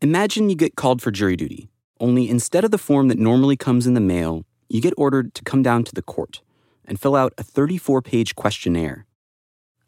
Imagine 0.00 0.48
you 0.48 0.54
get 0.54 0.76
called 0.76 1.02
for 1.02 1.10
jury 1.10 1.34
duty, 1.34 1.68
only 1.98 2.30
instead 2.30 2.62
of 2.62 2.70
the 2.70 2.78
form 2.78 3.08
that 3.08 3.18
normally 3.18 3.56
comes 3.56 3.84
in 3.84 3.94
the 3.94 4.00
mail, 4.00 4.44
you 4.68 4.80
get 4.80 4.94
ordered 4.96 5.34
to 5.34 5.42
come 5.42 5.60
down 5.60 5.82
to 5.82 5.92
the 5.92 6.02
court 6.02 6.40
and 6.84 7.00
fill 7.00 7.16
out 7.16 7.34
a 7.36 7.42
34 7.42 8.00
page 8.00 8.36
questionnaire. 8.36 9.06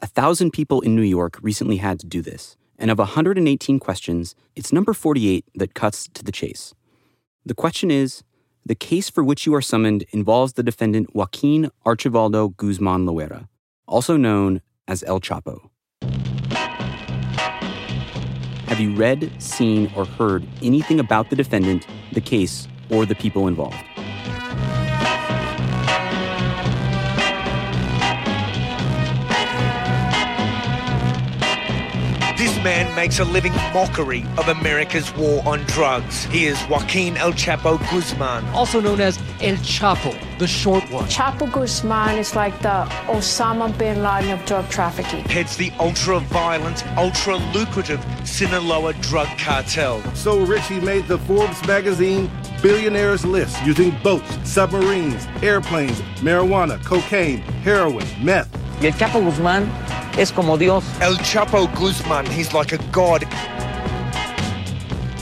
A 0.01 0.07
thousand 0.07 0.51
people 0.51 0.81
in 0.81 0.97
New 0.97 1.01
York 1.01 1.39
recently 1.41 1.77
had 1.77 1.97
to 2.01 2.05
do 2.05 2.21
this, 2.21 2.57
and 2.77 2.91
of 2.91 2.97
118 2.97 3.79
questions, 3.79 4.35
it's 4.53 4.73
number 4.73 4.93
48 4.93 5.45
that 5.55 5.75
cuts 5.75 6.09
to 6.13 6.25
the 6.25 6.31
chase. 6.33 6.73
The 7.45 7.55
question 7.55 7.89
is 7.89 8.21
the 8.65 8.75
case 8.75 9.09
for 9.09 9.23
which 9.23 9.45
you 9.45 9.55
are 9.55 9.61
summoned 9.61 10.03
involves 10.11 10.53
the 10.53 10.63
defendant 10.63 11.15
Joaquin 11.15 11.71
Archivaldo 11.85 12.53
Guzman 12.57 13.05
Loera, 13.05 13.47
also 13.87 14.17
known 14.17 14.61
as 14.89 15.03
El 15.03 15.21
Chapo. 15.21 15.70
Have 18.71 18.79
you 18.79 18.95
read, 18.95 19.29
seen, 19.37 19.91
or 19.97 20.05
heard 20.05 20.47
anything 20.61 21.01
about 21.01 21.29
the 21.29 21.35
defendant, 21.35 21.85
the 22.13 22.21
case, 22.21 22.69
or 22.89 23.05
the 23.05 23.15
people 23.15 23.49
involved? 23.49 23.75
Makes 32.95 33.19
a 33.19 33.25
living 33.25 33.53
mockery 33.73 34.25
of 34.37 34.47
America's 34.47 35.13
war 35.15 35.41
on 35.45 35.59
drugs. 35.65 36.25
He 36.25 36.45
is 36.45 36.61
Joaquin 36.67 37.17
El 37.17 37.31
Chapo 37.33 37.77
Guzman. 37.89 38.45
also 38.53 38.79
known 38.79 39.01
as 39.01 39.17
El 39.41 39.55
Chapo, 39.57 40.13
the 40.39 40.47
short 40.47 40.83
one. 40.91 41.05
Chapo 41.05 41.51
Guzman 41.51 42.17
is 42.17 42.35
like 42.35 42.59
the 42.61 42.85
Osama 43.07 43.75
bin 43.77 44.03
Laden 44.03 44.31
of 44.31 44.45
drug 44.45 44.67
trafficking. 44.69 45.23
Heads 45.25 45.57
the 45.57 45.71
ultra-violent, 45.79 46.85
ultra-lucrative 46.97 48.03
Sinaloa 48.23 48.93
drug 48.95 49.27
cartel. 49.37 50.01
So 50.13 50.39
rich 50.41 50.65
he 50.67 50.79
made 50.79 51.07
the 51.07 51.17
Forbes 51.19 51.65
magazine 51.67 52.29
billionaires 52.61 53.25
list 53.25 53.63
using 53.65 53.91
boats, 54.03 54.37
submarines, 54.43 55.27
airplanes, 55.41 56.01
marijuana, 56.21 56.83
cocaine, 56.83 57.39
heroin, 57.63 58.05
meth. 58.23 58.49
Y 58.81 58.87
el 58.87 58.93
Chapo 58.93 59.21
Guzmán 59.21 59.67
es 60.17 60.31
como 60.31 60.57
Dios. 60.57 60.83
El 61.01 61.15
Chapo 61.17 61.67
Guzman, 61.75 62.25
he's 62.25 62.53
like 62.53 62.71
a 62.73 62.77
god. 62.91 63.23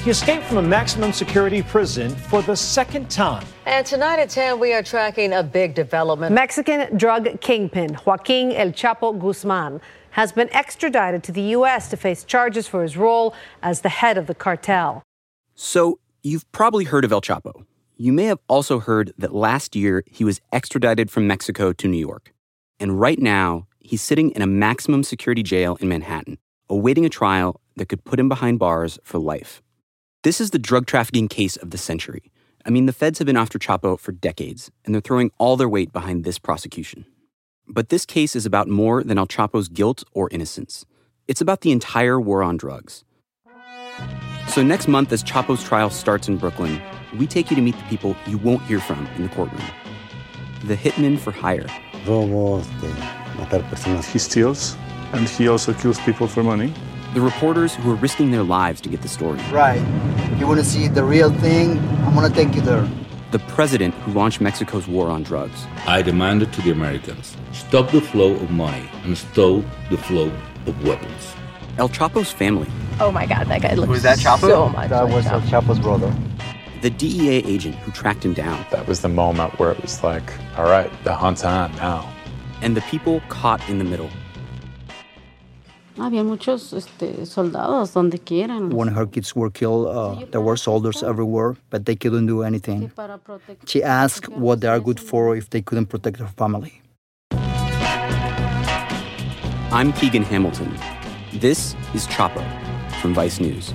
He 0.03 0.11
escaped 0.11 0.45
from 0.45 0.57
a 0.57 0.61
maximum 0.61 1.11
security 1.11 1.61
prison 1.61 2.15
for 2.15 2.41
the 2.41 2.55
second 2.55 3.09
time. 3.09 3.45
And 3.65 3.85
tonight 3.85 4.19
at 4.19 4.29
10, 4.29 4.57
we 4.57 4.73
are 4.73 4.81
tracking 4.81 5.33
a 5.33 5.43
big 5.43 5.75
development. 5.75 6.33
Mexican 6.33 6.97
drug 6.97 7.39
kingpin 7.41 7.97
Joaquin 8.05 8.53
El 8.53 8.71
Chapo 8.71 9.17
Guzman 9.19 9.81
has 10.11 10.31
been 10.31 10.49
extradited 10.53 11.23
to 11.23 11.31
the 11.31 11.41
U.S. 11.57 11.89
to 11.89 11.97
face 11.97 12.23
charges 12.23 12.67
for 12.67 12.81
his 12.81 12.97
role 12.97 13.33
as 13.61 13.81
the 13.81 13.89
head 13.89 14.17
of 14.17 14.27
the 14.27 14.33
cartel. 14.33 15.03
So, 15.53 15.99
you've 16.23 16.49
probably 16.51 16.85
heard 16.85 17.05
of 17.05 17.11
El 17.11 17.21
Chapo. 17.21 17.65
You 17.97 18.13
may 18.13 18.25
have 18.25 18.39
also 18.47 18.79
heard 18.79 19.13
that 19.17 19.35
last 19.35 19.75
year 19.75 20.03
he 20.09 20.23
was 20.23 20.39
extradited 20.51 21.11
from 21.11 21.27
Mexico 21.27 21.73
to 21.73 21.87
New 21.87 21.99
York. 21.99 22.33
And 22.79 22.99
right 22.99 23.19
now, 23.19 23.67
he's 23.89 24.03
sitting 24.03 24.29
in 24.31 24.43
a 24.43 24.47
maximum 24.47 25.01
security 25.01 25.41
jail 25.41 25.75
in 25.81 25.89
Manhattan, 25.89 26.37
awaiting 26.69 27.05
a 27.05 27.09
trial 27.09 27.59
that 27.75 27.89
could 27.89 28.05
put 28.05 28.19
him 28.19 28.29
behind 28.29 28.59
bars 28.59 28.99
for 29.03 29.17
life. 29.17 29.63
This 30.21 30.39
is 30.39 30.51
the 30.51 30.59
drug 30.59 30.85
trafficking 30.85 31.27
case 31.27 31.57
of 31.57 31.71
the 31.71 31.77
century. 31.77 32.31
I 32.63 32.69
mean, 32.69 32.85
the 32.85 32.93
feds 32.93 33.17
have 33.17 33.25
been 33.25 33.35
after 33.35 33.57
Chapo 33.57 33.99
for 33.99 34.11
decades, 34.11 34.69
and 34.85 34.93
they're 34.93 35.01
throwing 35.01 35.31
all 35.39 35.57
their 35.57 35.67
weight 35.67 35.91
behind 35.91 36.23
this 36.23 36.37
prosecution. 36.37 37.05
But 37.67 37.89
this 37.89 38.05
case 38.05 38.35
is 38.35 38.45
about 38.45 38.67
more 38.67 39.03
than 39.03 39.17
El 39.17 39.25
Chapo's 39.25 39.69
guilt 39.69 40.03
or 40.13 40.29
innocence. 40.29 40.85
It's 41.27 41.41
about 41.41 41.61
the 41.61 41.71
entire 41.71 42.21
war 42.21 42.43
on 42.43 42.57
drugs. 42.57 43.03
So, 44.49 44.61
next 44.61 44.87
month, 44.87 45.11
as 45.11 45.23
Chapo's 45.23 45.63
trial 45.63 45.89
starts 45.89 46.27
in 46.27 46.37
Brooklyn, 46.37 46.79
we 47.17 47.25
take 47.25 47.49
you 47.49 47.55
to 47.55 47.61
meet 47.61 47.77
the 47.77 47.83
people 47.85 48.15
you 48.27 48.37
won't 48.37 48.61
hear 48.63 48.79
from 48.79 49.07
in 49.15 49.23
the 49.23 49.29
courtroom 49.29 49.63
the 50.65 50.75
hitmen 50.75 51.17
for 51.17 51.31
hire. 51.31 51.65
Matar 53.39 53.63
personas. 53.69 54.05
He 54.05 54.19
steals, 54.19 54.75
and 55.13 55.27
he 55.27 55.47
also 55.47 55.73
kills 55.73 55.99
people 56.01 56.27
for 56.27 56.43
money. 56.43 56.73
The 57.13 57.21
reporters 57.21 57.73
who 57.75 57.91
are 57.91 57.95
risking 57.95 58.31
their 58.31 58.43
lives 58.43 58.81
to 58.81 58.89
get 58.89 59.01
the 59.01 59.07
story. 59.07 59.39
Right. 59.51 59.81
You 60.37 60.45
want 60.47 60.59
to 60.59 60.65
see 60.65 60.87
the 60.87 61.03
real 61.03 61.31
thing? 61.31 61.79
I'm 62.05 62.13
going 62.13 62.29
to 62.31 62.35
take 62.35 62.53
you 62.55 62.61
there. 62.61 62.87
The 63.31 63.39
president 63.39 63.93
who 63.95 64.11
launched 64.13 64.41
Mexico's 64.41 64.87
war 64.87 65.09
on 65.09 65.23
drugs. 65.23 65.65
I 65.87 66.01
demanded 66.01 66.51
to 66.53 66.61
the 66.61 66.71
Americans 66.71 67.35
stop 67.51 67.91
the 67.91 68.01
flow 68.01 68.31
of 68.33 68.49
money 68.51 68.89
and 69.03 69.17
stop 69.17 69.63
the 69.89 69.97
flow 69.97 70.31
of 70.65 70.83
weapons. 70.87 71.33
El 71.77 71.89
Chapo's 71.89 72.31
family. 72.31 72.67
Oh 72.99 73.11
my 73.11 73.25
God, 73.25 73.47
that 73.47 73.61
guy 73.61 73.73
looks 73.73 73.89
Was 73.89 74.03
that 74.03 74.17
Chapo? 74.19 74.39
so 74.41 74.69
much 74.69 74.89
That 74.89 75.03
like 75.05 75.13
was 75.13 75.25
El 75.27 75.41
Chapo's 75.41 75.79
brother. 75.79 76.13
The 76.81 76.89
DEA 76.89 77.37
agent 77.45 77.75
who 77.75 77.91
tracked 77.91 78.23
him 78.25 78.33
down. 78.33 78.65
That 78.71 78.87
was 78.87 79.01
the 79.01 79.09
moment 79.09 79.57
where 79.59 79.71
it 79.71 79.81
was 79.81 80.03
like, 80.03 80.31
all 80.57 80.65
right, 80.65 80.91
the 81.03 81.13
hunt's 81.13 81.43
on 81.43 81.75
now. 81.75 82.11
And 82.61 82.75
the 82.75 82.81
people 82.81 83.21
caught 83.29 83.61
in 83.69 83.77
the 83.77 83.85
middle. 83.85 84.09
Había 85.97 86.23
muchos 86.23 86.71
este, 86.73 87.25
soldados 87.25 87.93
donde 87.93 88.19
quieran. 88.23 88.69
When 88.69 88.87
her 88.87 89.05
kids 89.05 89.35
were 89.35 89.49
killed, 89.49 89.87
uh, 89.87 90.25
there 90.31 90.39
were 90.39 90.55
soldiers 90.55 91.03
everywhere, 91.03 91.57
but 91.69 91.85
they 91.85 91.95
couldn't 91.95 92.25
do 92.25 92.43
anything. 92.43 92.89
She 93.65 93.83
asked 93.83 94.29
what 94.29 94.61
they 94.61 94.69
are 94.69 94.79
good 94.79 94.99
for 94.99 95.35
if 95.35 95.49
they 95.49 95.61
couldn't 95.61 95.87
protect 95.87 96.17
her 96.19 96.27
family. 96.37 96.81
I'm 99.71 99.91
Keegan 99.93 100.23
Hamilton. 100.23 100.73
This 101.33 101.75
is 101.93 102.07
Chapo 102.07 102.43
from 103.01 103.13
Vice 103.13 103.39
News, 103.41 103.73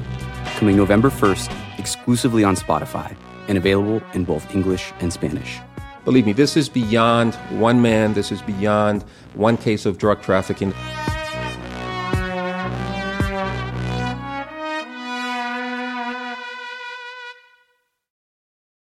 coming 0.57 0.77
November 0.77 1.11
1st 1.11 1.51
exclusively 1.79 2.43
on 2.43 2.57
Spotify 2.57 3.15
and 3.49 3.59
available 3.59 4.01
in 4.15 4.25
both 4.25 4.55
English 4.55 4.93
and 5.01 5.13
Spanish. 5.13 5.61
Believe 6.05 6.27
me, 6.27 6.35
this 6.35 6.55
is 6.57 6.69
beyond 6.69 7.35
one 7.49 7.81
man, 7.81 8.13
this 8.13 8.31
is 8.31 8.43
beyond 8.43 9.05
one 9.33 9.57
case 9.57 9.87
of 9.87 9.97
drug 9.97 10.21
trafficking. 10.21 10.75